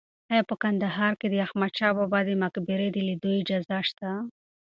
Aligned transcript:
ایا 0.31 0.43
په 0.49 0.55
کندهار 0.63 1.13
کې 1.19 1.27
د 1.29 1.35
احمد 1.45 1.71
شاه 1.79 1.93
بابا 1.97 2.19
د 2.25 2.29
مقبرې 2.43 2.87
د 2.91 2.97
لیدو 3.07 3.29
اجازه 3.41 3.79
شته؟ 3.89 4.09